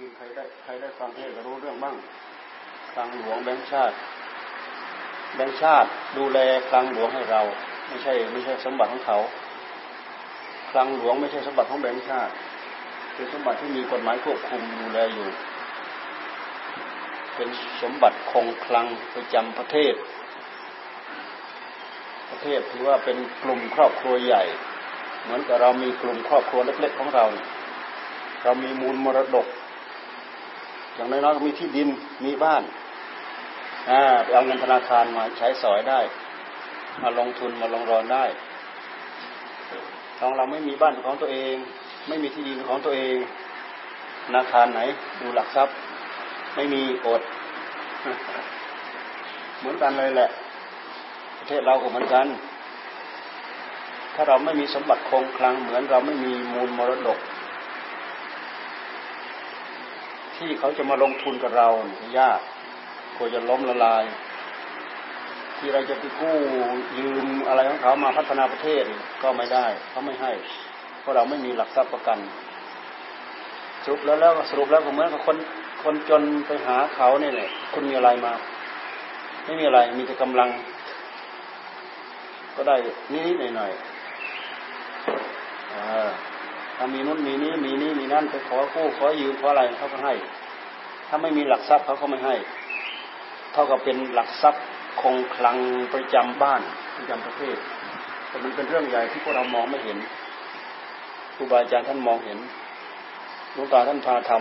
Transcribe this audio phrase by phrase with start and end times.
[0.00, 1.96] คืนใครได้ใครได้ฟังเทศรู้เรื่องบ้าง
[2.92, 3.94] คลังหลวงแบงค์ชาติ
[5.34, 5.88] แบงค์ชาติ
[6.18, 6.38] ดูแล
[6.68, 7.42] คลังหลวงให้เรา
[7.88, 9.18] ไม่ใช่ไม่ใช่สมบัติของเขา
[10.70, 12.32] คลังหลวงไม่ใช่สมบัติของแบงค์ชาติ
[13.14, 15.28] เป็นสมบัติที่มีกฎหมายควบคุมดูแลอยู่
[17.34, 17.48] เป็น
[17.82, 19.94] สมบัติคงคลังประจำประเทศ
[22.30, 24.42] ประเทศถือว่าเป็นกลุ่มครอบครัวใหญ่
[25.22, 27.26] เหมือนกับเรามีกลุ่มครอบครัวเล็กๆของเรา
[28.44, 29.48] เรามีมูลมรดก
[30.98, 31.88] อย่างน้อยๆก็มีที่ดิน
[32.24, 32.62] มีบ้าน
[34.22, 36.00] ไปเอาเงินธนาคารมาใช้สอยได้
[37.02, 38.24] มาลงทุนมาลงรอนได้
[40.18, 41.54] ทองเราไม่มีบ้านของตัวเอง
[42.08, 43.16] ไม่มีที่ดินของตัวเอง
[44.26, 44.80] ธนาคารไหน
[45.20, 45.74] ดูหลักทรัพย์
[46.54, 47.22] ไม่มีอด
[49.58, 50.30] เหมือนกันเลยแหละ
[51.38, 52.26] ประเทศเราก็เหมือนกัน
[54.14, 57.18] ถ้าเราไม่มีสมบัติคงคลังเหมือนเราไม่มีมูลมรดก
[60.38, 61.68] ที่เขาจะมาลงทุนกับเรา
[62.18, 62.40] ยาก
[63.16, 64.04] กลัวจะล้มละลาย
[65.58, 66.36] ที่เราจะไปกู้
[66.98, 68.84] ยืมอะไรของเขามาพัฒนาประเทศ
[69.22, 70.32] ก็ไม่ได้เขาไม่ให้
[71.00, 72.18] เพราะเราไม่มีหลักทรัพย์ประกัน
[73.84, 75.36] สรุปแล้วแล้วสรุปแล้วก็เหมือนกับคน
[75.82, 78.32] คนจนไปหาเขาเนี่ยแหละคุณมีอะไรมา
[79.44, 80.48] ไม่มีอะไรมีแต่กำลัง
[82.56, 82.76] ก็ได้
[83.12, 83.80] นิดๆหน่อยๆ
[86.78, 90.14] ถ้ามีนู้นมีนี้มีนี้มีนั่นไปขอกู้ขอยืมขออะไรเขาก็ให้
[91.08, 92.34] ถ้าไม่มีหลักทรัพย์เขาก็ไม่ให้
[93.52, 94.62] เท่ากับเป็นหลักทรัพย์
[95.00, 95.56] คงคลัง
[95.92, 96.60] ประจำบ้าน
[96.96, 97.56] ประจำประเทศ
[98.28, 99.98] แต่มันเป็นเรื่องใหญ่ที่พวกเรามองไม่เห็น
[101.34, 102.38] ครูบาอาจารย์ท่านมองเห็น
[103.52, 104.32] หลวงตาท่านพาท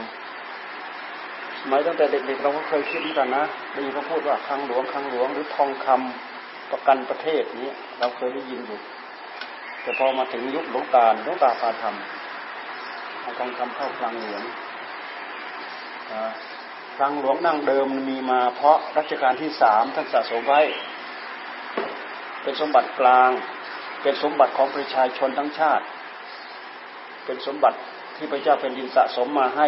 [0.76, 8.80] ำสมัยตั้งแต่เด็กๆเราก็เคยคิดเหมือนกันนะได้ยินเขาพูดว่าคลังหลวงคลังหลวงหรือทองคำประกันประเทศนี้เราเคยได้ยินอยู่
[9.82, 12.27] แต่พอมาถึงยุคหลวงตาหลวงตาพาทำ
[13.28, 14.44] เอาทองคำเข้าคลังหลวง
[16.98, 20.62] คลังหลวงนั่งเดิมมีมาเพราะรัชกาลที่สามท่านสะสมไว้
[22.42, 23.30] เป็นสมบัติกลาง
[24.02, 25.86] เป็นสมบัติของประชาชนทั้งชาติ
[27.26, 27.78] เป็นสมบัติ
[28.16, 29.68] ที่พระเจ้าแผ่นดินสะสมมาให้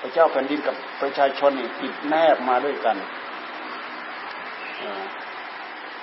[0.00, 2.96] พระเจ้าแผ่นดินกับประชาชนนี่ติดแนบมาด้วยกัน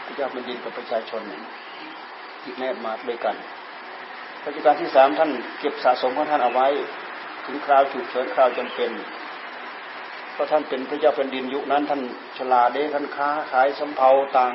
[0.05, 1.41] พระเจ้าแผ่นดินกับประชาชนนี่
[2.43, 3.37] ติดแนบมาด้วยกัน
[4.45, 6.67] รัชกาลที่สามท่านเก็บสะสมของท่านเอาไว้
[7.45, 8.91] ถึงคราวฉุกเฉินคราวจำเป็น
[10.33, 12.01] เพราะท่านเป็นพระเจ้าแผ่นดินยุคนั้น ท่าน
[12.37, 14.53] ฉลาดเด้ท่านค้าขายสำเภาต่าง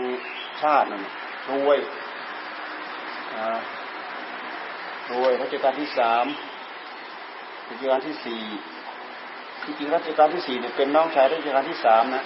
[0.62, 1.02] ชาตินั่น
[1.50, 1.78] รวย
[5.12, 6.26] รวยรัชกาลที่สาม
[7.68, 8.42] รัชกาลที่สี่
[9.64, 12.24] จริงรัชกาลที่สี่เนี่ยเป็นน้องชายรัชกาลที่สามนะ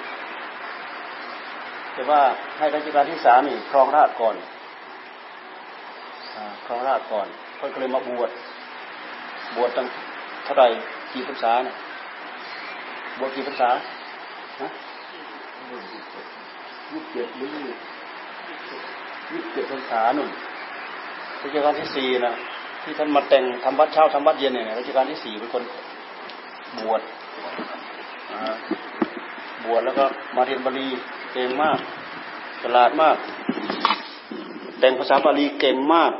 [1.94, 2.20] แต่ว่า
[2.58, 4.36] ให้รัชกาลที่สามนี่ครองราชก่อน
[6.66, 7.28] ครองราชก่อน
[7.72, 8.30] ก็เลยมาบวช
[9.56, 9.86] บวชตั้ง
[10.44, 10.64] เท่าไร
[11.12, 11.76] กี่พรรษาเนี่ย
[13.18, 13.70] บวชกี่ภาษา
[14.60, 14.68] ฮะ
[16.90, 20.28] ยี่สิบเจ็ดหรือยี่สิบเจ็ดภาษาหนุ่ม
[21.42, 22.34] รัชกาลที่สี่นะ
[22.82, 25.62] ที่ท่านมาแต่งทำวัดเช้าทำวัดเย็นเนี่ยรัชกาลที่สี่เป็นคน
[26.80, 27.00] บวช
[29.64, 30.04] บวชแล้วก็
[30.36, 30.86] มาเรียนบาลี
[31.32, 31.78] เก่งมาก
[32.62, 33.16] ฉลาดมาก
[34.80, 36.12] แต่งภาษาบาลีเก่งมาก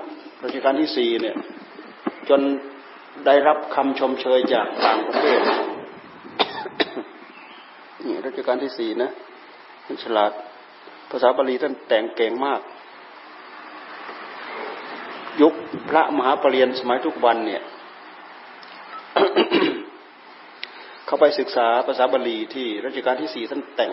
[0.44, 1.37] รัชกาลที่สี่เนี่ย
[2.28, 2.41] จน
[3.26, 5.41] ได้รับคำชมเชยจากต่างประเทศ
[8.04, 9.10] นี่รัชกาลที่สี่นะ
[9.84, 10.32] ท่านฉลาด
[11.10, 12.60] ภาษาบาลีท่านแต่งเก่งมาก
[15.41, 15.54] ยุค
[15.91, 17.62] พระมหาปรริญญาสมัยทุกวันเนี่ย
[21.06, 23.93] เขาไปศึกษาภาษาบาลีที่รัชกาลที่สี่ท่านแต่ง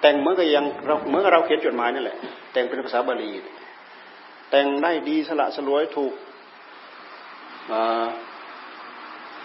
[0.00, 2.18] แต่งเหมือนกับยังเราเหมือนกับเราเขียนจดหมายนั่นแหละ
[2.52, 3.30] แต่งเป็นภาษาบาลี
[4.50, 6.14] แต่งได้ดีสละสลวยถูก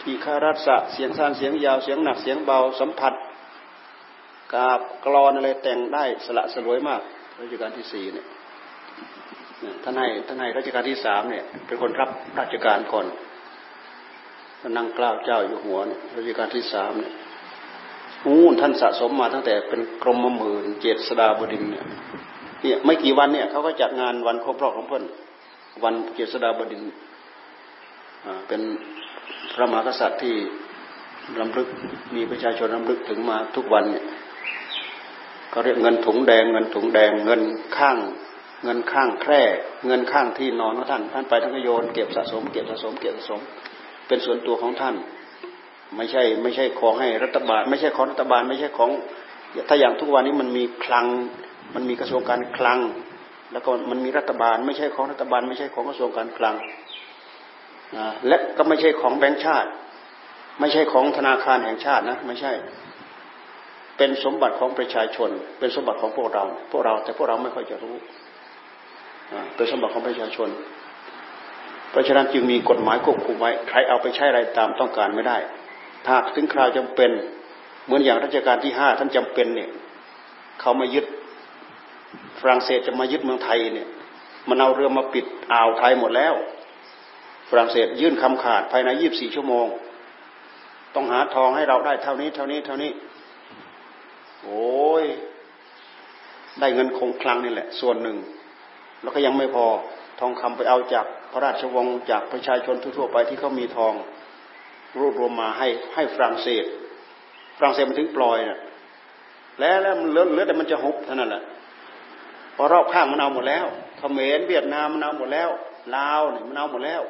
[0.01, 3.13] ทีคารัสะเสียงสั้นเสียงยาวเสียงหนักเสียงเบาสัมผัส
[4.53, 7.01] กาบกรอนอะไรแต่งได้สละสลวยมาก
[7.41, 8.27] รัชกาลที่สี่เนี่ย
[9.83, 13.05] ท่านให้ท่านให้รัชกาลที่สามเนี่ยเป็นคนรับราชการก่อน
[14.77, 17.13] นั่งกล้าวเจ้าอยู่หัวเนี่ยรัชกาลที่สามเนี่ย
[18.25, 21.85] อู้ท่านสะสมมาตั้งแต่เป็นกรมหมื่นเจษดาบดินเนี่ย
[22.61, 25.03] เนี่ยไม่กี่วันเนี่ยเขาก็จัดงานวันครบรอบของเพื่อน
[25.83, 26.81] วันเจษดาบดิน
[28.47, 28.61] เป็น
[29.55, 30.35] พระมหากษัตริย์ที่
[31.39, 31.67] รำลึก
[32.15, 34.05] มีประชาชนรำลึกถึงมาทุกวันเนี่ย
[35.53, 37.41] ก็เรียกเงินถุงแดงเงินถุงแดงเงิน
[37.77, 37.97] ข้าง
[38.63, 39.41] เงินข้างแคร่
[39.87, 43.41] เงินข้างที่นอนของท่านท่านไปท่านก็โยนเก็บสะสมเก็บสะสมเก็บสะสม
[44.07, 44.95] เป็นส่วนตัวของท่าน
[45.95, 48.89] ไม่ใช่ไม่ใช่ของให้รัฐบาล ไม่ใช่ของรัฐบาลไม่ใช่ของ
[49.69, 51.05] ถ้าอย่างทุกวันนี้มันมีคลัง
[51.73, 52.79] มันมีกระทรวงการคลัง
[53.51, 56.55] แล้วก็มันมีรัฐบาล ไม่ใช่ของรัฐบาล ไม่ใช่ของกระทรวงการคลัง
[58.27, 59.69] และก็ไม่ใช่ของแบงค์ชาติ
[60.59, 62.51] ไม่ใช่ของธนาคารแห่งชาตินะไม่ใช่
[63.97, 65.29] เป็นสมบัติของประชาชน
[65.59, 67.95] เป็นสมบัติของพวกเรา พวกเรา แต่พวกเราไม่ค่อยจะรู้
[69.55, 70.49] เป็นสมบัติของประชาชน
[71.91, 75.37] เพราะฉะนั้นจึงมีกฎหมายควบคุมไว้ ใครเอาไปใช้อะไรตามต้องการไม่ได้
[76.05, 77.11] ถ้าถึงคราวจำเป็น
[77.85, 79.69] เหมือนอย่างรัชกาลที่ห้าท่านจำเป็นเนี่ย
[80.61, 81.05] เขามายึด
[82.49, 83.87] รั่งเศสจะมายึดเมืองไทยเนี่ย
[84.49, 86.33] มันเอาเรือมาปิดอ่าวไทยหมดแล้ว
[87.49, 89.67] ฝรั่งเศสยื่นคำขาดภายในยี่บสี่ชั่วโมง
[90.95, 92.91] ต้องหาทองให้เราได้เท่านี้ เท่านี้ เท่านี้
[94.43, 95.05] โอ้ย
[96.59, 98.17] ได้เงินคงคลังนี่แหละ ส่วนหนึ่ง
[99.01, 99.65] แล้วก็ยังไม่พอ
[100.19, 103.93] ทองคำไปเอาจากพระราชวงศ์จากประชาชนทั่วๆไปที่เขามีทอง
[104.99, 106.65] รวบรวมมาให้ให้ฝรั่งเศส
[107.57, 108.59] ฝรั่งเศสมันถึงปล่อยนะ่ะ
[109.59, 111.43] แล้วแล้วมันเลือดเลือดแต่มันจะหุบเท่านั้นแหละ
[112.55, 113.65] พอรอบข้างมันเอาหมดแล้ว
[113.97, 115.49] เขมรเวียดนามมันเอาหมดแล้ว
[115.95, 117.01] ลาวเนี่ยมันเอาหมดแล้ว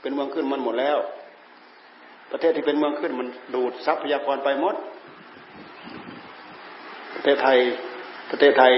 [0.00, 0.98] เป็นเมืองขึ้นมันหมดแล้ว
[2.32, 4.74] ประเทศที่เป็นเมืองขึ้นมันดูดทรัพยากรไปหมด
[7.14, 7.58] ประเทศไทย
[8.30, 8.72] ประเทศไทย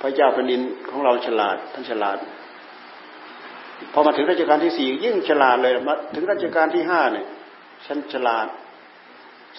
[0.00, 2.18] พระเจ้าแผ่นดินของเราฉลาดท่านฉลาด
[3.92, 7.26] พอมาถึงรัชกาลที่สี่ยิ่งฉลาดเลยมาถึงรัชกาลที่ห้าเนี่ย
[7.86, 8.46] ฉันฉลาด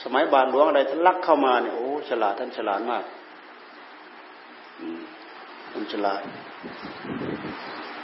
[0.04, 3.04] สมัยบาทหลวงอะไรท่านลักเข้ามาเนี่ยโอ้ฉลาดท่านฉลาดมาก
[5.76, 6.22] ท่านฉลาด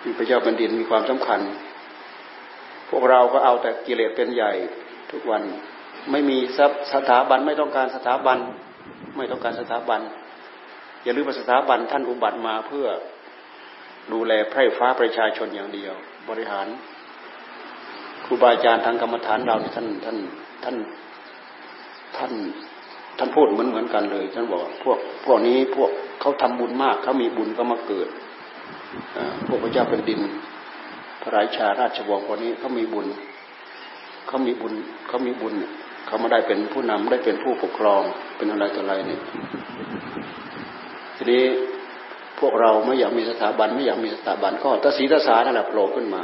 [0.01, 1.39] ที่พระเจ้าแผ่นดินมีความสำคัญ
[2.89, 4.51] พวกเราก็เอาแต่กิเลสเป็นใหญ่
[5.11, 5.43] ทุกวัน
[6.11, 6.37] ไม่มี
[6.93, 8.37] สถาบันไม่ต้องการสถาบัน
[9.17, 10.01] ไม่ต้องการสถาบัน
[11.03, 12.87] อย่าลืมว่าสถาบันท่านอุบัติมาเพื่อ
[14.13, 15.93] ดูแลไพร่ฟ้าประชาชนอย่างเดียว
[16.29, 16.67] บริหาร
[18.25, 20.17] ครูบาอาจารย์ทางกรรมฐานเราท่านท่าน
[20.63, 20.75] ท่าน
[22.17, 22.33] ท่าน
[23.17, 25.89] ท่านพูดเหมือนเหมือนกันเลย ท่านบอกพวกพวกนี้พวก
[26.21, 28.07] เขาทำบุญมากเขามีบุญก็มาเกิด
[29.47, 30.21] พวกพระเจ้าเป็นดิน
[31.21, 33.07] พระราชาราชวงศ์คนนี้เขามีบุญ
[34.27, 34.73] เขามีบุญ
[35.07, 35.53] เขามีบุญ
[36.05, 38.01] เขามาได้เป็นผู้นำได้เป็นผู้ปกครอง
[38.37, 39.21] เป็นอะไรต่ออะไรเนี่ย
[41.15, 41.43] ทีนี้
[42.39, 46.23] พวกเราไม่อยากมีสถาบันไม่อยากมีสถาบันก็ตาสีตสานั่นแหละโผล่ขึ้นมา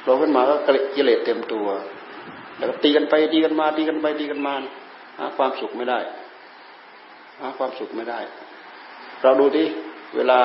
[0.00, 0.54] โผล่ขึ้นมาก็
[0.94, 1.66] กิเลสเต็มตัว
[2.56, 4.54] แล้วก็ตีกันไปตีกันมาตีกันไปตีกันมา
[5.18, 6.00] หาความสุขไม่ได้
[7.40, 8.20] หาความสุขไม่ได้
[9.22, 9.66] เราดูที่
[10.16, 10.40] เวลา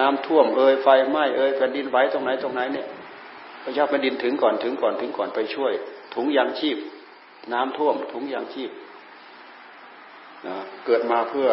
[0.00, 2.86] น้ำท่วมเอ่ยไฟไหม้เอ่ยแผ่นดินไหวตรงไหนตรงไหนเนี่ย
[3.62, 5.72] พระเจ้าแผ่นดินถึงก่อนถึงก่อนถึงก่อนไปช่วย
[6.14, 6.76] ถุงยางชีพ
[7.52, 8.70] น้ำท่วม ถุงยางชีพ
[10.46, 10.56] นะ
[10.86, 11.48] เกิดมาเพื่อ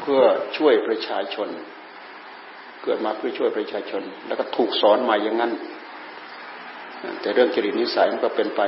[0.00, 0.20] เพื่อ
[0.56, 1.48] ช่วยประชาชน
[2.84, 5.52] เกิดมาเพื่อช่วยประชาชน แล้วก็ถูกสอนมาอย่างนั้น
[7.20, 8.62] แต่เรื่องจริตนิสัยมันก็เป็นไป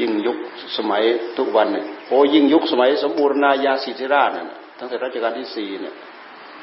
[0.00, 0.36] ยิ่งยุค
[0.76, 1.02] สมัย
[1.38, 4.46] ทุกวันเนี่ยโอ้ยิ่งยุคสมัยสมบูรณาญาสิทธิราชเนี่ย
[4.78, 5.94] ตั้งแต่รัชกาลที่สี่เนี่ย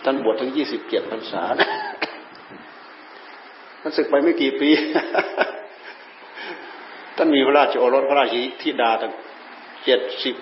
[0.04, 1.44] ท่านบวชถึงยี่สิบเจ็ดพรรษา
[3.82, 4.70] ท่านศึกไปไม่กี่ปี
[7.18, 9.14] ท่านมีพระราชโอรสพระราชธิดาตั้ง
[9.86, 10.36] เจ็ดสิบ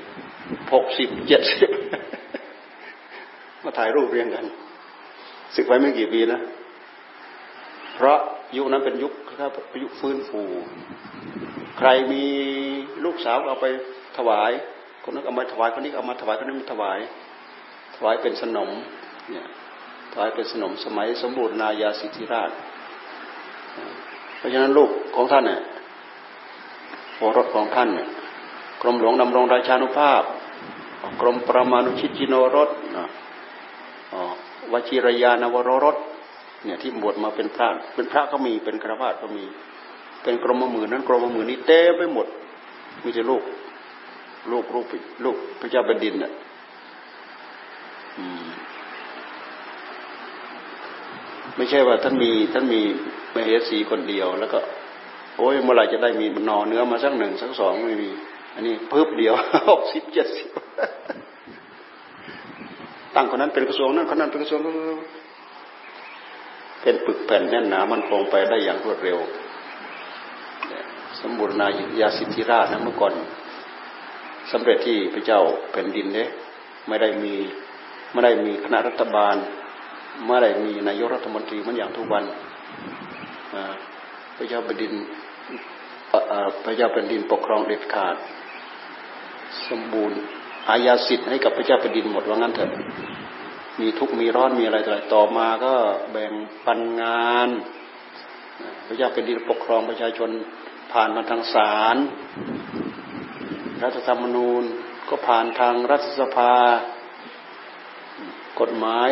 [0.74, 1.69] หกสิบเจ็ดสิบ
[3.63, 4.45] มาถ่ายรูปเรียงกัน
[5.56, 6.40] ศึกไปไม่กี่ปีนะ
[7.95, 8.19] เพราะ
[8.57, 9.51] ยุคนั้นเป็นยุคครับ
[9.83, 10.42] ยุคฟื้นฟู
[11.78, 12.24] ใครมี
[13.06, 13.68] ลูกสาวเอาไป
[14.18, 14.52] ถวาย
[15.04, 17.00] คนนั้นเอามาถวายคนนี้เอามาถวายคนนี้มาถวาย
[17.96, 18.70] ถวายเป็นสนม
[19.32, 19.48] เนี่ย
[20.14, 22.52] ถวายเป็นสนมสมัยสมบูรณาญาสิทธิราช
[24.38, 25.62] เพราะฉะนั้นลูกของท่านเนี่ย
[27.18, 28.07] โอรสของท่านเนี่ย
[28.81, 30.24] กรมหลวงดำรงราชานุภาพ
[31.22, 32.69] กรมประมาณุชิตจิโนรส
[34.74, 35.98] วชิรยานวโรรส
[36.66, 39.46] เนี่ยที่บวชมาเป็นพระเป็นพระก็มีเป็นกระบาดก็มี
[40.24, 42.28] เป็นกรมหมือนั้นกรมหมือนี้เต้ไปหมด
[43.04, 43.44] มีแต่ลูก
[44.52, 44.86] ลูกลูก
[45.24, 46.31] ลูกพระเจ้าแผ่นดินเนี่ย
[51.56, 52.81] ไม่ใช่ว่าท่านมีท่านมี
[53.33, 54.59] มเหสีคนเดียว แล้วก็
[55.38, 58.09] โอ้ยเมื่อไหร่จะได้มีนอเนื้อมาสักหนึ่งสักสองไม่มี
[58.56, 59.33] อันนี้เพิ่มเดียว
[59.69, 60.47] หกสิบเจ็ดสิบ
[63.16, 64.62] ตั้งคนนั้นเป็นกระทรวงนั้นคนนั้นเป็นกระทรวง
[66.81, 69.18] เป็นปึกแผ่นแน่นหนามันคงไปได้อย่างรวดเร็ว
[71.21, 71.68] สมบูรณา
[72.02, 73.14] ญาสิทธิราชนะเมื่อก่อน
[74.52, 75.40] สำเร็จที่พระเจ้า
[75.71, 76.30] แผ่นดินเนี่ย
[76.88, 77.33] ไม่ได้มี
[78.12, 79.36] ไม่ได้มีคณะรัฐบาล
[80.28, 82.24] ไม่ได้มีนายกรัฐมนตรีเหมือนอย่างทุกวัน
[84.38, 84.94] พระเจ้าแผ่นดิน
[86.64, 88.16] พระเจ้าแผ่นดินปกครองเด็ดขาด
[89.69, 90.18] สมบูรณ์
[90.69, 92.71] อาญาสิทธิ์ให้กับพระเจ้าแผ่นดินหมดว่างั้นเถอะ
[93.80, 95.74] มีทุกมีร้อนมีอะไรต่อต่อมาก็
[96.12, 96.33] แบ่ง
[96.66, 97.50] ปันงาน
[98.88, 100.30] พระเจ้าเป็นดินปกครองประชาชน
[101.01, 101.97] ผ่านมาทางศาล
[103.83, 104.63] รัฐธรรมนูญ
[105.09, 106.54] ก็ผ่านทางรัฐสภา
[108.59, 109.09] กฎหมาย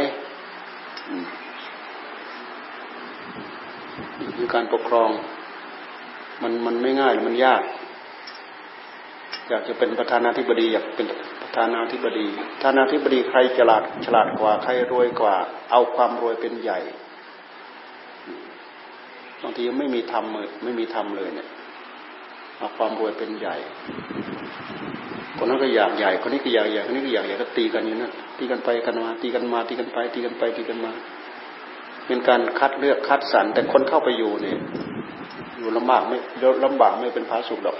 [4.35, 5.09] คือการปกครอง
[6.41, 7.61] มันมันไม่ง่ายมันยาก
[9.49, 11.07] อยากจะเป็นประธานาธิบดี อยากเป็น
[11.41, 15.35] ประธานาธิบดีประธานาธิบดีใครฉลาดฉลาดกว่าใครรวยกว่า
[15.71, 16.79] เอาความรวยเป็นใหญ่
[19.41, 21.49] บางทีไม่มีทำเลยไม่มีทำเลยเนี่ย
[22.57, 23.55] เอาความรวยเป็นใหญ่
[25.37, 30.91] คนนั้นก็อยากใหญ่ คนนี้ก็อยากใหญ่ คนนี้ก็อยากใหญ่ก็ตีกันอยู่นั่นตีกันไปกันมา ตีกันมา ตีกันไป ตีกันไป ตีกันมา
[32.07, 34.57] เป็นการคัดเลือกคัดสรร แต่คนเข้าไปอยู่เนี่ย
[35.57, 36.17] อยู่ลำบากไม่
[36.65, 37.77] ลำบากไม่เป็นพาสุขดอก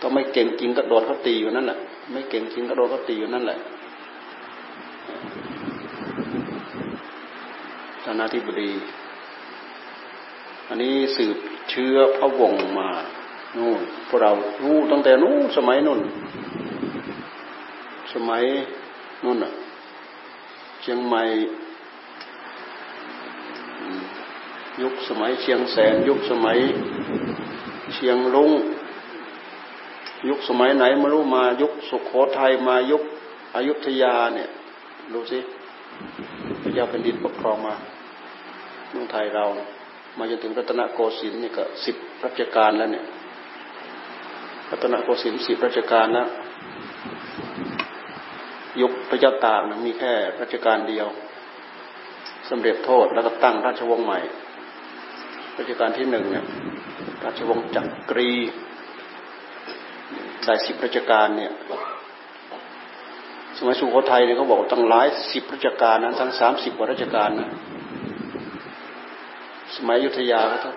[0.00, 1.78] ต้องไม่เก่งจริงก็โดนเขาตีอยู่นั่นแหละ
[2.12, 3.58] ไม่เก่งจริงก็โดนเขาตีอยู่นั่นแหละ
[8.04, 8.70] ฐานาธิบดี
[10.68, 11.36] อันนี้สืบ
[11.70, 12.88] เชื้อพระวงศ์มา
[13.56, 14.30] นู่นพวกเรา
[14.62, 16.00] รู้ตั้งแต่นู้สมัยนู่น
[18.14, 18.42] สมัย
[19.24, 19.52] นู่นอะ
[20.80, 21.22] เชียงใหม่
[24.82, 26.58] ยุคสมัยเชียงแสน ยุคสมัย
[27.94, 28.52] เชียงรุง้ง
[30.28, 33.02] ยุคสมัยไหนไม่รู้มายุคสุขโขทัยมายุค
[33.54, 34.48] อยุธยาเนี่ย
[35.12, 35.38] ดูสิ
[36.62, 37.74] พระเจ้าแผ่นดินปกครองมา
[38.90, 39.44] เมืองไทยเรา
[40.18, 43.04] มาจนถึงรัตนโกสินทร์นี่ก็สิบรัชกาลแล้วเนี่ย
[44.70, 46.28] รัตนโกสินทร์สิบรัชกาลแล้ว
[48.80, 51.06] ยุคพระเจ้าตากนะมีแค่รัชกาลเดียว
[52.48, 54.20] สำเร็จโทษแล้วก็ตั้งราชวงศ์ใหม่
[55.58, 56.44] รัชกาลที่หนึ่งเนี่ย
[57.24, 58.30] ราชวงศ์จักรี
[60.44, 61.52] ได้สิบราชการเนี่ย
[63.56, 67.50] สมัยสุโขทัยเนี่ยเขาบอกตั้งหลายสิบราชการนะทั้งสามสิบกว่าราชการนะ
[69.76, 70.74] สมัยยุทธยาก็ทั้ง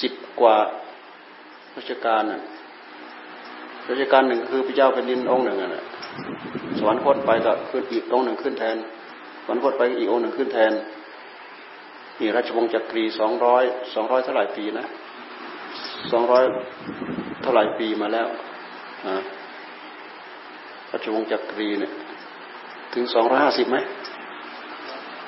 [0.00, 0.56] สิบกว่า
[1.76, 2.40] ราชการน่ะ
[3.90, 5.84] ราชการหนึ่งคือพระเจ้าแผ่นดินองค์หนึ่งนะ
[6.78, 8.76] สวรรคตไปก็ขึ้นอีกองค์หนึ่งขึ้นแทน
[9.44, 10.72] สวรรคตไปอีกองค์หนึ่งขึ้นแทน
[12.20, 13.64] นี่ราชวงศ์จักรีสองร้อย
[13.94, 14.86] สองร้อยเท่าไหร่ปีนะ
[16.12, 16.44] สองร้อย
[17.42, 18.28] เท่าไหร่ปีมาแล้ว
[20.90, 21.92] ราชวงศ์จักรีเนี่ย
[22.94, 23.76] ถึงสองร้อยห้าสิบไหม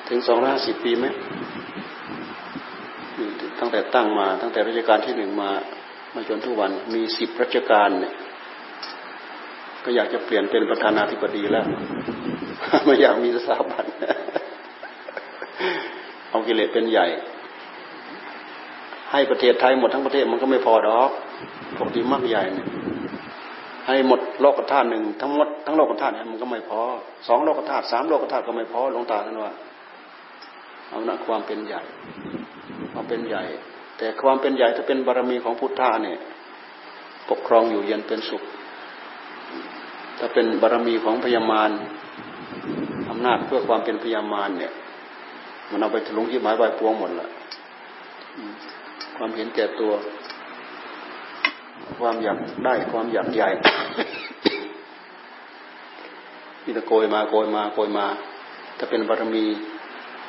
[0.09, 1.05] ถึงสองร้อยห้าสิบปีไหม
[3.59, 5.51] ตั้งแต่ตั้งมา ตั้งแต่รัชกาลที่หนึ่งมา
[6.13, 8.13] มาจนทุกวันมีสิบรัชกาลเนี่ย
[9.87, 11.65] ก็อยากจะเปลี่ยนเป็นประธานาธิบดีแล้ว
[12.85, 13.85] ไม่อยากมีสถาบัน
[16.29, 17.07] เอากิเลสเป็นใหญ่
[19.11, 21.09] ให้ประเทศไทยหมดทั้งประเทศมันก็ไม่พอดอก
[21.77, 22.67] ปกติมากใหญ่เนี่ย
[23.87, 26.81] ให้หมดโลกธาตุหนึ่งทั้งหมดทั้งโลกธาตุเนี่ยมันก็ไม่พอ
[27.27, 29.53] สองโลกธาตุสามโลกธาตุก็ไม่พอหลวงตาท่านว่า
[30.89, 31.81] เอาหนักความเป็นใหญ่
[32.93, 33.43] ความเป็นใหญ่
[33.97, 36.17] แต่ความเป็นใหญ่ถ้าเป็นบารมีของพุทธะเนี่ย
[37.29, 38.43] ปกครองอยู่เย็นเป็นสุข
[40.19, 41.71] ถ้าเป็นบารมีของพญามาร
[43.09, 44.73] อำนาจเพื่อความเป็นพญามารเนี่ย
[45.71, 47.27] มันเอาไปถลุงที่หมายใบปวงหมดละ
[49.17, 49.93] ความเห็นแก่ตัว
[51.99, 53.49] ความอยากได้ความอยากใหญ่
[56.63, 58.05] นี่ตะโกยมาโกยมาโกยมา
[58.77, 59.45] ถ้าเป็นบารมี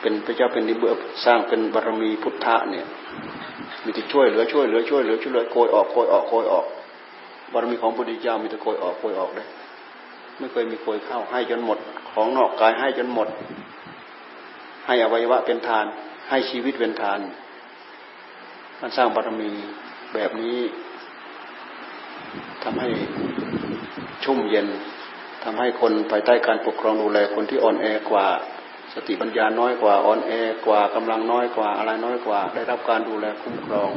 [0.00, 0.92] เป็นพระเจ้าเป็นนิเบือ
[1.24, 2.86] สร้างเป็นบารมีพุทธะเนี่ย
[3.84, 6.66] มีแต่ช่วยเหลือช่วยเหลือช่วยเหลือช่วยเหลือโกยออกโกยออกโกยออก
[7.52, 9.46] บารมีของพระพุทธเจ้ามีแต่โกยออกโกยออกเลย
[10.38, 11.78] ไม่เคยมีโกยเข้าให้จนหมด
[12.12, 13.28] ของนอกกายให้จนหมด
[14.86, 15.86] ให้อวัยวะเป็นทาน
[16.30, 17.20] ให้ชีวิตเป็นทาน
[18.80, 19.50] มันสร้างบารมี
[20.14, 20.58] แบบนี้
[22.64, 22.88] ทำให้
[24.24, 24.68] ชุ่มเย็น
[25.44, 28.26] ทำให้คนภายใต้การปกครองดูแลคนที่อ่อนแอกว่า
[28.94, 30.32] สติปัญญาน้อยกว่าอ่อนแอ
[30.66, 33.90] กว่ากำลังน้อยกว่าอะไรน้อยกว่า ได้รับการดูแลคุ้มครอง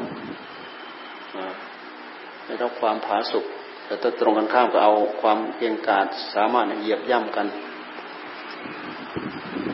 [2.46, 3.46] ได้รับความผาสุก
[3.92, 7.48] แต่ถ้าตรงกันข้ามก็เอาความเพียงกาดสามารถเหยียบย่ำกัน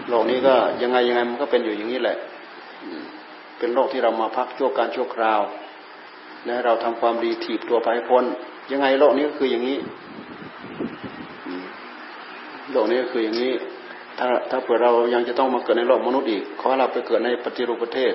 [0.09, 2.17] โลกนี้ก็ยังไงยังไงมันก็เป็นอยู่อย่างนี้แหละ
[3.59, 5.41] เป็นโลกที่เรามาพักชั่วการชั่วคราว
[6.45, 8.24] และเราทำความดีถีบตัวไปให้พ้น
[8.71, 9.77] ยังไงโลกนี้ก็คืออย่างนี้
[12.71, 13.51] โลกนี้ก็คืออย่างนี้
[14.17, 18.13] ถ้าถ้าเผื่อเรายังจะต้องมาเกิดในโลกมนุษย์อีก ขอเราไปเกิดในปฏิรูปประเทศ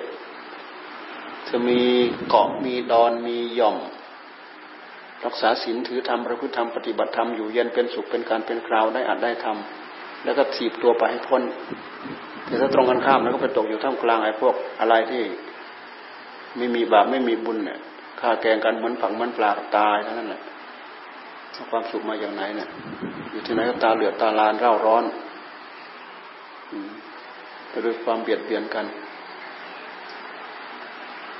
[1.48, 1.80] จะมี
[2.28, 3.76] เกาะมีดอนมีย่อม
[5.24, 11.42] รักษาศีลถือธรรมประพฤติธรรมปฏิบัติธรรมอยู่เย็นเป็นสุขเป็นการเป็นคราวได้อัดได้ทำแล้วก็ถีบตัวไปให้พ้น
[12.46, 15.22] แต่ถ้าตรงกันข้ามแล้วก็ไปตกอยู่ท่ามกลางไอ้พวกอะไรที่
[16.56, 17.78] ไม่มีบาปไม่มีบุญเนี่ย
[18.20, 20.42] ฆ่าแกงกันเหมือนฝังเหมือนปลาตายเท่านั้นแหละ
[21.70, 22.68] ความสุขมาอย่างไหนเนี่ย
[23.30, 25.04] อยู่ที่ไหนก็ตาเหลือตาลานเร่าร้อน
[27.68, 28.86] ไปด้วยความเบียดเบียนกัน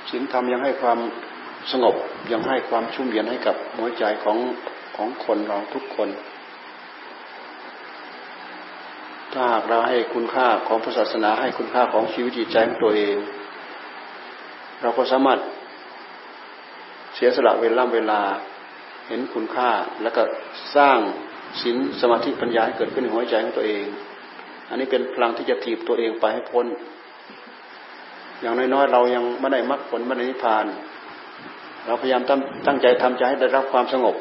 [0.09, 0.99] ศีลธรรมยังให้ความ
[1.71, 1.95] สงบ
[2.31, 4.37] ยังให้ความชุ่มเย็นให้กับหัวใจของ
[4.95, 6.09] ของคนเราทุกคน
[9.33, 13.15] ถ้าหากเราให้คุณค่าของพระศาสนาให้คุณค่าของชีวิตจิตใจของตัวเอง
[14.81, 15.39] เราก็สามารถ
[17.15, 18.21] เสียสละเวลาเวลา
[19.07, 19.69] เห็นคุณค่า
[20.01, 20.23] แล้วก็
[20.75, 20.97] สร้าง
[21.61, 23.85] ศีลสมาธิปัญญาให้เกิดขึ้นในหัวใจของตัวเอง
[24.69, 26.65] อันนี้เป็นพลังที่จะถีบตัวเองไปให้พ้น
[28.41, 30.65] อย่างน้อยๆเรายังไม่ได้มรรคผลไม่ได้นิพพาน
[31.85, 34.15] เราพยายามตั้งตั้งใจทำใจให้ได้รับความสงบ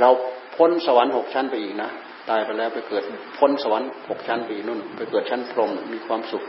[0.00, 0.08] เรา
[0.56, 1.90] พ้นสวรรค์หกชั้นไปอีกนะ
[2.30, 3.02] ตายไปแล้วไปเกิด
[3.38, 6.44] พ้นสวรรค์หกชั้นไปนู่น ไปเกิดชั้นพรหมมีความสุข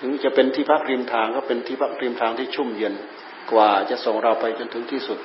[0.00, 2.94] ถึงจะเป็นที่พักริมทางก็เป็นที่พักริมทางที่ชุ่มเย็น
[3.52, 5.18] กว่าจะส่งเราไปจนถึงที่สุด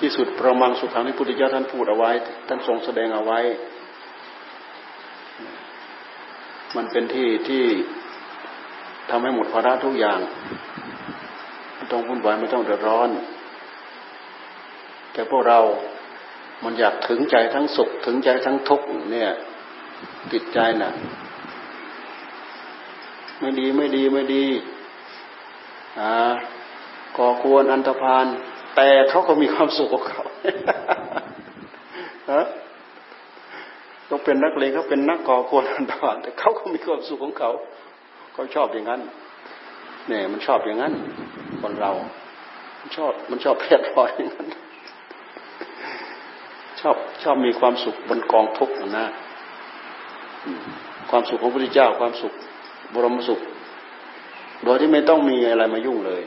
[0.00, 2.10] ที่สุดประมังสุขังที่พุทธเจ้าท่านพูดเอาไว้
[2.48, 3.40] ท่านทรงแสดงเอาไว้
[6.76, 7.64] มันเป็นที่ที่
[9.10, 10.20] ทำให้หมดภาระทุกอย่าง
[11.74, 13.08] ไม่ต้องวุ่นวายไม่ต้องเดือดร้อน
[15.12, 15.60] แต่พวกเรา
[16.64, 19.30] มันอยากถึงใจทั้งสุขถึงใจทั้งทุกข์เนี่ย
[20.32, 20.92] ติดใจนะ่ะ
[23.40, 24.44] ไม่ดีไม่ดีไม่ดี
[26.00, 26.32] อ่า
[27.18, 28.26] ก่อกวนอันตรพาน
[28.76, 30.24] แต่เขาก็มีความสุขของเขา
[32.32, 32.44] ฮะ
[34.06, 37.50] เขาเป็นนักเลงเขาเป็นนักก่อกวนอันตรพานแต่เขาก็มีความสุขของเขา
[38.34, 39.00] เขาชอบอย่างนั้น
[40.08, 40.92] เนี่ยมันชอบอย่างนั้น
[41.62, 41.92] คนเรา
[42.80, 44.48] มันชอบมันชอบเพลิดเพลินอย่างนั้น
[46.80, 49.06] ชอบชอบมีความสุขบนกองทุกข์นะ
[51.10, 52.32] ความสุขของพระพุทธเจ้า ความสุข
[52.94, 53.40] บรมสุข
[54.64, 56.22] โดยที่ไม่ต้องมีอะไรมายุ่งเลย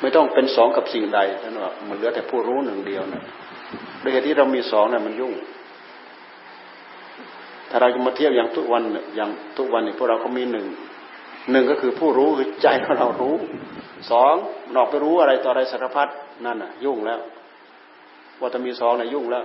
[0.00, 3.22] ไม่ต้องเป็นสองกับสิ่งใดท่านว่ามันเหลือแต่ผู้รู้หนึ่งเดียวนะ
[4.00, 5.32] โดยที่เรามีสองนะ่ะมันยุ่ง
[7.70, 8.82] ถ้าเราจะมาเทียบอย่างทุกวัน
[9.16, 10.66] อย่างทุกวันเนี่ยพวกเราก็มีหนึ่ง
[11.50, 13.34] หนึ่งก็คือผู้รู้คือใจของเรารู้
[14.10, 14.34] สอง
[14.74, 16.08] นอกไปรู้อะไรต่ออะไรสารพัด
[16.44, 17.20] นั่นน่ะ ยุ่งแล้ว
[18.40, 19.44] ว่าจะมีสองน่ะยุ่งแล้ว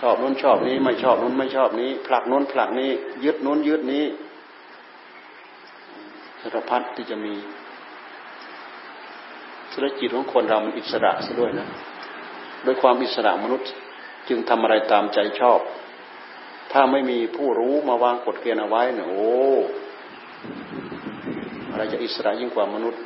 [0.00, 2.90] ชอบนู้นชอบนี้ ไม่ชอบนู้นไม่ชอบนี้ ผลักนู้นผลักนี้
[3.24, 4.04] ยึดนู้นยึดนี้
[6.40, 7.34] สารพัดที่จะมี
[9.72, 11.66] สุรจิตของคนเรามันอิสระซะด้วยนะ
[12.66, 13.70] ด้วยความอิสระมนุษย์
[14.28, 15.60] จึงทำอะไรตามใจชอบ
[16.72, 19.30] ถ้าไม่มีผู้รู้มาวางกฎเกณฑ์เอาไว้เนี่ยโอ้
[21.70, 23.00] อะไรจะอิสระยิ่งกว่ามนุษย์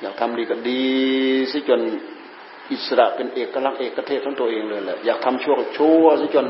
[0.00, 0.84] อยากทำดีก็ดี
[1.52, 1.80] สิจน
[2.72, 6.46] อิสระเป็นเอกลักษณ์เอกเทศของตัวเองเลยแหละอยากทำชั่วก็ชั่วสิจน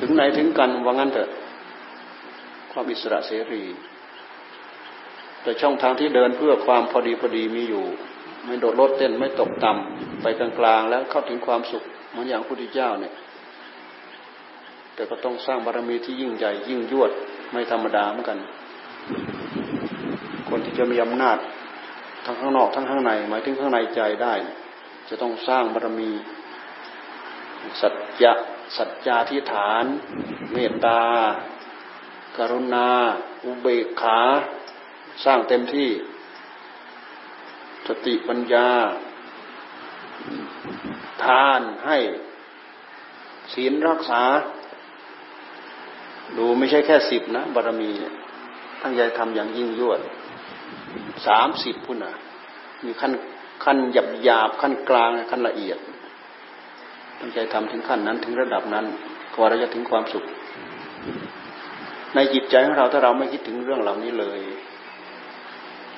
[0.00, 1.28] ถึงไหนถึงกันว่างั้นเถอะ
[2.72, 3.62] ความอิสระเสรี
[5.42, 7.84] แต่ช่องทางที่เดินเพื่อความพอดีพอดีมีอยู่
[8.44, 13.12] ไม่โดดโลดเต้นไม่ตกต่ำไปกลางๆแล้วเข้าถึงความสุขเหมือนอย่างพระพุทธเจ้าเนี่ย
[14.94, 17.10] แต่ก็ต้องสร้างบารมีที่ยิ่งใหญ่ยิ่งยวด
[17.52, 18.38] ไม่ธรรมดาเหมือนกัน
[20.48, 21.38] คนที่จะมีอำนาจ
[22.24, 24.34] ทั้งข้างนอกทั้งข้างในหมายถึงข้างในใจได้
[25.08, 26.10] จะต้องสร้างบารมี
[27.80, 28.32] สัจจะ
[28.76, 29.84] สัจจาธิฐาน
[30.52, 31.00] เมตตา
[32.36, 32.88] กรุณา
[33.44, 34.20] อุเบกขา
[35.24, 35.88] สร้างเต็มที่
[37.90, 38.68] สติปัญญา
[41.24, 41.98] ทานให้
[43.54, 44.22] ศีลรักษา
[46.38, 47.90] ดูไม่ใช่แค่สิบนะบารมี
[48.82, 50.00] ตั้งใจทำอย่างยิ่งยวด
[51.26, 52.14] สามสิบพุ่นอะ
[52.84, 53.12] มีขั้น
[53.64, 55.78] ขั้นหยาบหยาบขั้นกลางขั้นละเอียด
[57.20, 58.86] ตั้งใจทำถึงขั้นนั้นถึงระดับนั้น
[59.34, 60.24] กว่าเราจะถึงความสุข
[62.14, 64.40] ในจิตใจของเราถ้าเราไม่คิดถึงเรื่องเหล่านี้เลย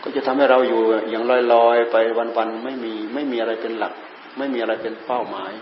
[0.02, 3.92] ก็จะทำให้เราอยู่อย่างลอยๆ ไปวันๆไม่มีไม่มีอะไรเป็นหลัก
[4.38, 5.52] ไม่มีอะไรเป็นเป้าหมาย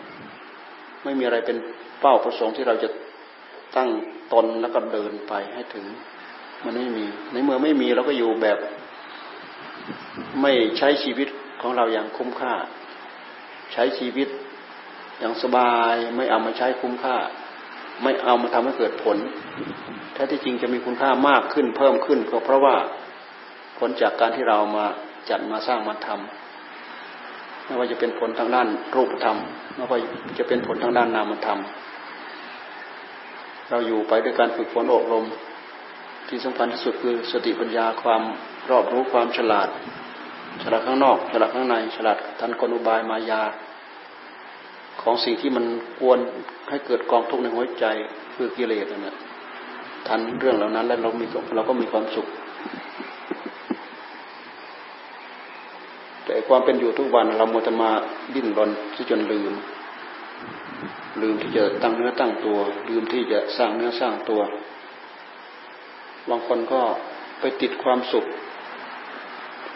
[1.05, 1.57] ไม่มีอะไรเป็น
[2.01, 2.89] เป้าประสงค์ที่เราจะ
[3.77, 3.91] ตั้ง
[4.33, 5.85] ตนแล้วก็เดินไปให้ถึง
[6.65, 8.59] มันไม่มีในเมื่อไม่มีเราก็อยู่แบบ
[10.43, 11.29] ไม่ใช้ชีวิต
[11.61, 12.55] ของเราอย่างคุ้มค่า
[13.73, 14.29] ใช้ชีวิต
[15.19, 17.17] อย่างสบายไม่เอามาใช้คุ้มค่า
[18.03, 19.17] ไม่เอามาทำให้เกิดผล
[20.13, 22.77] แท้ที่จริงจะมีคุณค่ามากขึ้นเพิ่มขึ้นก็เพราะว่า
[23.81, 24.87] ผลจากการที่เรามา
[25.31, 29.37] จัดมาสร้างมาทำไม่ว่าจะเป็นผลทางด้านรูปธรรม
[29.75, 29.99] ไม่ว่า
[30.39, 31.59] จะเป็นผลทางด้านนามธรรม
[33.71, 35.27] เราอยู่ไปด้วยการฝึกฝนอบรม
[36.29, 38.23] ที่สำคัญที่สุดคือสติปัญญาความ
[38.71, 39.69] รอบรู้ความฉลาด
[40.63, 43.43] ฉลาดข้างนอก ฉลาดข้างใน ฉลาดทันกลอุบายมายา
[45.03, 45.65] ของสิ่งที่มัน
[46.01, 46.19] กวน
[46.69, 47.85] ให้เกิดกองทุกข์ในหัวใจ
[48.35, 49.17] คือกิเลสนั่นแหละ
[50.07, 52.27] ทันเรื่องเหล่านั้นแล้วเรามีเราก็มีความสุข
[56.25, 57.91] แต่ ความเป็นอยู่ทุกวัน เราโมจะมา
[58.35, 59.53] ดิ้นรนที่จนลืม
[61.23, 62.59] ลืมที่จะตั้งเนื้อตั้งตัว
[62.89, 64.41] ลืมที่จะสร้างเนื้อสร้างตัว
[66.31, 66.81] บางคนก็
[67.41, 68.25] ไปติดความสุข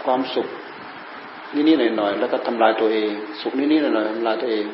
[0.04, 0.46] ความสุข
[1.54, 3.10] นี่ๆหน่อยๆแล้วก็ทำลายตัวเอง
[3.42, 4.66] สุขนี่ๆหน่อยๆทำลายตัวเอง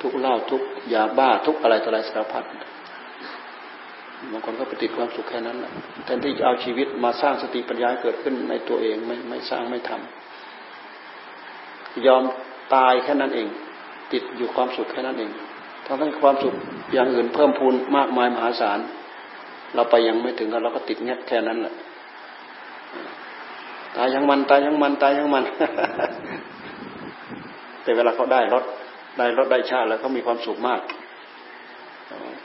[0.00, 0.62] ทุกเหล้าทุก
[0.94, 2.44] ยาบ้าทุกอะไรต่ออะไรสารพัด
[4.32, 5.72] บางคนก็ไปติดความสุขแค่นั้นแหละ
[6.04, 10.39] แทนที่จะเอาชีวิตมาสร้างสติปัญญาเกิดขึ้นในตัวเองไม่ไม่สร้างไม่ทำ
[12.06, 12.22] ยอม
[12.74, 13.46] ตายแค่นั้นเอง
[14.12, 15.30] ติดอยู่ความสุขแค่นั้นเอง
[15.86, 16.54] ทั้งทั้งความสุข
[16.92, 18.78] อย่างอื่นเพิ่มพูนมากมายมหาศาล
[19.74, 21.74] เราไปยังไม่ถึงกันเราก็ติดแง่แค่นั้นแหละ
[23.96, 25.44] ตายยังมันตายยังมันตายยังมัน
[27.82, 28.64] แต่เวลาเขาได้รถ
[29.18, 30.80] ได้รถได้ชาติแล้วเขามีความสุขมาก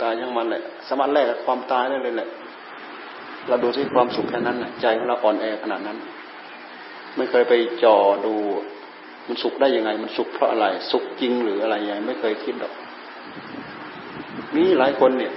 [0.02, 2.30] ตายยังมันเลยสามารถแลกกับความตายได้เลยแหละ
[3.48, 5.98] เราดูที่ความสุขแค่นั้นใจของเราอ่อนแอขนาดนั้น
[7.16, 7.54] ไม่เคยไป
[7.84, 8.34] จ่อดู
[9.28, 12.74] มันสุขได้ยังไง มันสุขเพราะอะไร สุขจริงหรืออะไรยังไม่เคยคิดหรอก
[14.56, 15.34] มีหลายคนเนี่ย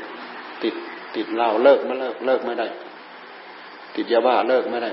[0.63, 0.75] ติด
[1.17, 2.67] ติดเหล้าเลิกไม่เลิกเลิกไม่ได้
[3.97, 4.91] ติดยาบ้าเลิกไม่ได้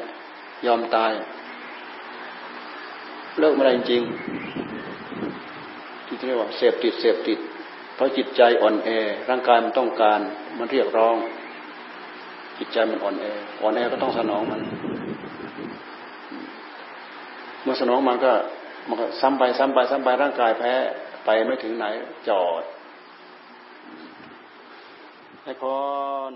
[0.65, 1.12] ยอมตาย
[3.39, 4.01] เลิกไม่ได้จริง
[6.05, 7.39] ที่เรียกว่าเสพติดเสพติด
[7.95, 8.89] เพราะจิตใจอ่อนแอ
[9.29, 10.19] ร่างกายมันต้องการ
[10.58, 11.15] มันเรียกร้อง
[12.58, 13.25] จิตใจมันอ่อนแอ
[13.62, 14.62] อ่อนแอก็ต้องสนองมัน
[17.63, 18.31] เมื่อสนองมันก็
[18.88, 20.74] มันก็ซ้ำไปซ้ำไปซ้ำไปร่างกายแพ้
[21.26, 21.86] ไปไม่ถึงไหน
[22.28, 22.63] จอด
[25.43, 25.63] ให้พ
[26.32, 26.34] ร